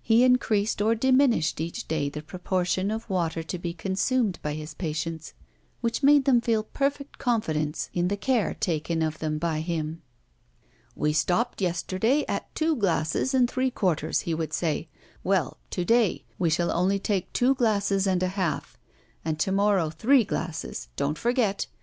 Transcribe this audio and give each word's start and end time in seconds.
He 0.00 0.24
increased 0.24 0.80
or 0.80 0.94
diminished 0.94 1.60
each 1.60 1.86
day 1.86 2.08
the 2.08 2.22
proportion 2.22 2.90
of 2.90 3.10
water 3.10 3.42
to 3.42 3.58
be 3.58 3.74
consumed 3.74 4.38
by 4.40 4.54
his 4.54 4.72
patients, 4.72 5.34
which 5.82 6.02
made 6.02 6.24
them 6.24 6.40
feel 6.40 6.62
perfect 6.62 7.18
confidence 7.18 7.90
in 7.92 8.08
the 8.08 8.16
care 8.16 8.54
taken 8.54 9.02
of 9.02 9.18
them 9.18 9.36
by 9.36 9.60
him. 9.60 10.00
"We 10.94 11.12
stopped 11.12 11.60
yesterday 11.60 12.24
at 12.26 12.54
two 12.54 12.74
glasses 12.74 13.34
and 13.34 13.50
three 13.50 13.70
quarters," 13.70 14.20
he 14.20 14.32
would 14.32 14.54
say; 14.54 14.88
"well, 15.22 15.58
to 15.72 15.84
day 15.84 16.24
we 16.38 16.48
shall 16.48 16.72
only 16.74 16.98
take 16.98 17.30
two 17.34 17.54
glasses 17.54 18.06
and 18.06 18.22
a 18.22 18.28
half, 18.28 18.78
and 19.26 19.38
to 19.40 19.52
morrow 19.52 19.90
three 19.90 20.24
glasses. 20.24 20.88
Don't 20.96 21.18
forget! 21.18 21.66